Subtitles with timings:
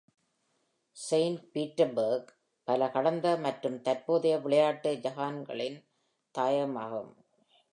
[0.97, 2.23] Saint Petersburg
[2.67, 5.79] பல கடந்த மற்றும் தற்போதைய விளையாட்டு ஐகான்களின்
[6.35, 7.11] தாயகமாகும்.